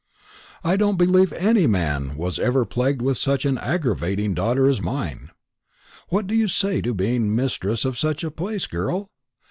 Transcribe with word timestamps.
"I 0.63 0.77
don't 0.77 0.97
believe 0.97 1.31
any 1.31 1.67
man 1.67 2.17
was 2.17 2.39
ever 2.39 2.65
plagued 2.65 3.03
with 3.03 3.19
such 3.19 3.45
an 3.45 3.59
aggravating 3.59 4.33
daughter 4.33 4.65
as 4.65 4.81
mine. 4.81 5.29
What 6.09 6.25
do 6.25 6.33
you 6.33 6.47
say 6.47 6.81
to 6.81 6.95
being 6.95 7.35
mistress 7.35 7.85
of 7.85 7.99
such 7.99 8.23
a 8.23 8.31
place, 8.31 8.65
girl? 8.65 9.11